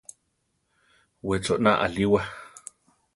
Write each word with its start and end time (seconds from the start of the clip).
We 1.27 1.35
chona 1.45 1.71
ariwa. 1.85 2.21